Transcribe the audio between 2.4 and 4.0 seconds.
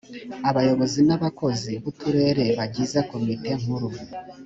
bagize komite nkuru